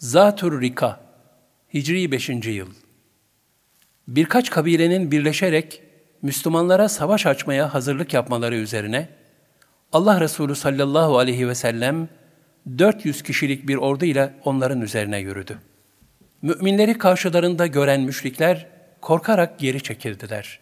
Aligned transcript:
Zatur 0.00 0.60
Rika, 0.60 1.00
Hicri 1.74 2.12
5. 2.12 2.28
yıl. 2.28 2.68
Birkaç 4.08 4.50
kabilenin 4.50 5.10
birleşerek 5.10 5.82
Müslümanlara 6.22 6.88
savaş 6.88 7.26
açmaya 7.26 7.74
hazırlık 7.74 8.14
yapmaları 8.14 8.56
üzerine 8.56 9.08
Allah 9.92 10.20
Resulü 10.20 10.54
sallallahu 10.54 11.18
aleyhi 11.18 11.48
ve 11.48 11.54
sellem 11.54 12.08
400 12.78 13.22
kişilik 13.22 13.68
bir 13.68 13.76
ordu 13.76 14.04
ile 14.04 14.34
onların 14.44 14.80
üzerine 14.80 15.18
yürüdü. 15.18 15.58
Müminleri 16.42 16.98
karşılarında 16.98 17.66
gören 17.66 18.00
müşrikler 18.00 18.66
korkarak 19.00 19.58
geri 19.58 19.82
çekildiler. 19.82 20.60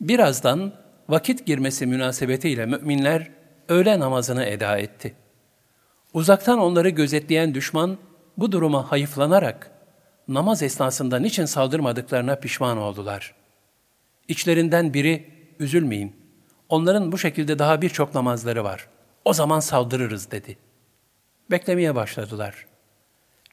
Birazdan 0.00 0.72
vakit 1.08 1.46
girmesi 1.46 1.86
münasebetiyle 1.86 2.66
müminler 2.66 3.30
öğle 3.68 4.00
namazını 4.00 4.44
eda 4.44 4.78
etti. 4.78 5.14
Uzaktan 6.14 6.58
onları 6.58 6.88
gözetleyen 6.88 7.54
düşman 7.54 7.98
bu 8.36 8.52
duruma 8.52 8.92
hayıflanarak 8.92 9.70
namaz 10.28 10.62
esnasında 10.62 11.18
niçin 11.18 11.44
saldırmadıklarına 11.44 12.36
pişman 12.36 12.78
oldular. 12.78 13.34
İçlerinden 14.28 14.94
biri, 14.94 15.30
üzülmeyin, 15.58 16.16
onların 16.68 17.12
bu 17.12 17.18
şekilde 17.18 17.58
daha 17.58 17.82
birçok 17.82 18.14
namazları 18.14 18.64
var. 18.64 18.88
O 19.24 19.32
zaman 19.32 19.60
saldırırız 19.60 20.30
dedi. 20.30 20.56
Beklemeye 21.50 21.94
başladılar. 21.94 22.66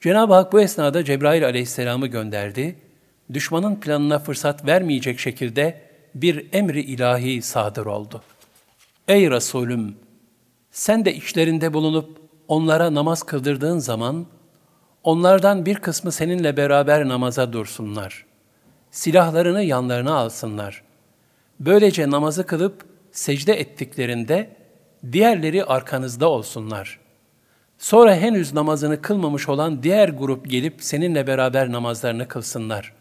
Cenab-ı 0.02 0.34
Hak 0.34 0.54
bu 0.54 0.62
esnada 0.62 1.04
Cebrail 1.04 1.46
aleyhisselamı 1.46 2.08
gönderdi. 2.08 2.76
Düşmanın 3.34 3.76
planına 3.76 4.20
fırsat 4.20 4.66
vermeyecek 4.66 5.20
şekilde 5.20 5.82
bir 6.16 6.48
emri 6.54 6.82
ilahi 6.82 7.42
sadır 7.42 7.86
oldu. 7.86 8.22
Ey 9.08 9.32
Resulüm! 9.32 9.96
Sen 10.72 11.06
de 11.06 11.16
içlerinde 11.16 11.74
bulunup 11.74 12.22
onlara 12.48 12.94
namaz 12.94 13.24
kıldırdığın 13.24 13.80
zaman 13.80 14.26
Onlardan 15.04 15.66
bir 15.66 15.76
kısmı 15.76 16.12
seninle 16.12 16.58
beraber 16.58 17.08
namaza 17.08 17.54
dursunlar. 17.54 18.26
Silahlarını 18.92 19.64
yanlarına 19.64 20.16
alsınlar. 20.16 20.84
Böylece 21.60 22.12
namazı 22.12 22.46
kılıp 22.46 22.86
secde 23.12 23.60
ettiklerinde 23.60 24.50
diğerleri 25.12 25.66
arkanızda 25.66 26.30
olsunlar. 26.30 27.00
Sonra 27.78 28.16
henüz 28.16 28.54
namazını 28.54 29.02
kılmamış 29.02 29.50
olan 29.50 29.84
diğer 29.84 30.10
grup 30.10 30.50
gelip 30.50 30.76
seninle 30.80 31.28
beraber 31.28 31.72
namazlarını 31.72 32.28
kılsınlar. 32.28 32.94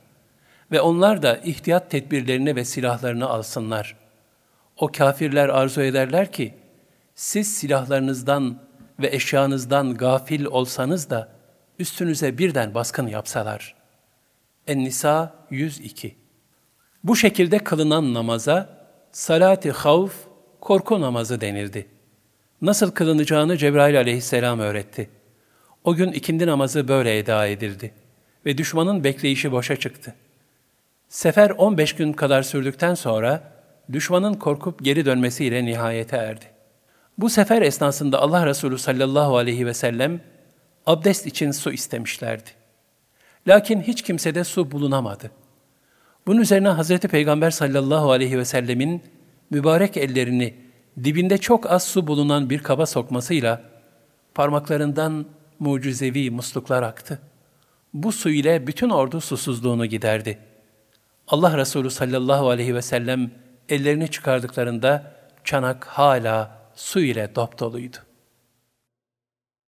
Ve 0.72 0.80
onlar 0.80 1.22
da 1.22 1.36
ihtiyat 1.36 1.90
tedbirlerini 1.90 2.56
ve 2.56 2.64
silahlarını 2.64 3.28
alsınlar. 3.28 3.96
O 4.76 4.88
kafirler 4.88 5.48
arzu 5.48 5.80
ederler 5.80 6.32
ki, 6.32 6.54
siz 7.14 7.54
silahlarınızdan 7.54 8.58
ve 9.00 9.08
eşyanızdan 9.08 9.94
gafil 9.94 10.44
olsanız 10.44 11.10
da, 11.10 11.28
üstünüze 11.78 12.38
birden 12.38 12.74
baskın 12.74 13.06
yapsalar. 13.06 13.74
En-Nisa 14.66 15.34
102 15.50 16.16
Bu 17.04 17.16
şekilde 17.16 17.58
kılınan 17.58 18.14
namaza 18.14 18.86
salat-ı 19.12 19.70
havf, 19.70 20.14
korku 20.60 21.00
namazı 21.00 21.40
denildi. 21.40 21.86
Nasıl 22.62 22.90
kılınacağını 22.90 23.56
Cebrail 23.56 23.98
aleyhisselam 23.98 24.60
öğretti. 24.60 25.10
O 25.84 25.94
gün 25.94 26.12
ikindi 26.12 26.46
namazı 26.46 26.88
böyle 26.88 27.18
eda 27.18 27.46
edildi 27.46 27.94
ve 28.46 28.58
düşmanın 28.58 29.04
bekleyişi 29.04 29.52
boşa 29.52 29.76
çıktı. 29.76 30.14
Sefer 31.08 31.50
15 31.50 31.92
gün 31.92 32.12
kadar 32.12 32.42
sürdükten 32.42 32.94
sonra 32.94 33.52
düşmanın 33.92 34.34
korkup 34.34 34.84
geri 34.84 35.04
dönmesiyle 35.04 35.64
nihayete 35.64 36.16
erdi. 36.16 36.44
Bu 37.18 37.30
sefer 37.30 37.62
esnasında 37.62 38.20
Allah 38.20 38.46
Resulü 38.46 38.78
sallallahu 38.78 39.36
aleyhi 39.36 39.66
ve 39.66 39.74
sellem 39.74 40.20
abdest 40.86 41.26
için 41.26 41.50
su 41.50 41.72
istemişlerdi. 41.72 42.50
Lakin 43.48 43.80
hiç 43.80 44.02
kimsede 44.02 44.44
su 44.44 44.70
bulunamadı. 44.70 45.30
Bunun 46.26 46.40
üzerine 46.40 46.68
Hazreti 46.68 47.08
Peygamber 47.08 47.50
sallallahu 47.50 48.10
aleyhi 48.10 48.38
ve 48.38 48.44
sellemin 48.44 49.02
mübarek 49.50 49.96
ellerini 49.96 50.54
dibinde 51.04 51.38
çok 51.38 51.70
az 51.70 51.84
su 51.84 52.06
bulunan 52.06 52.50
bir 52.50 52.58
kaba 52.58 52.86
sokmasıyla 52.86 53.62
parmaklarından 54.34 55.26
mucizevi 55.58 56.30
musluklar 56.30 56.82
aktı. 56.82 57.18
Bu 57.94 58.12
su 58.12 58.30
ile 58.30 58.66
bütün 58.66 58.90
ordu 58.90 59.20
susuzluğunu 59.20 59.86
giderdi. 59.86 60.38
Allah 61.28 61.58
Resulü 61.58 61.90
sallallahu 61.90 62.48
aleyhi 62.48 62.74
ve 62.74 62.82
sellem 62.82 63.30
ellerini 63.68 64.10
çıkardıklarında 64.10 65.12
çanak 65.44 65.84
hala 65.84 66.58
su 66.74 67.00
ile 67.00 67.34
dop. 67.34 67.60